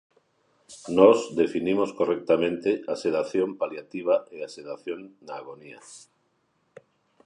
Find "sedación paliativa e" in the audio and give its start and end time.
3.03-4.37